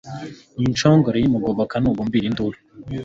Ndi 0.57 0.67
inshongore 0.71 1.17
y'umugoboka 1.19 1.75
Nugumbira 1.77 2.25
induru. 2.29 2.57